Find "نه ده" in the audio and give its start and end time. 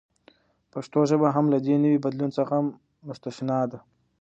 3.63-3.79